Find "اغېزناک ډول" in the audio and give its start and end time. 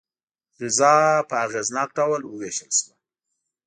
1.45-2.21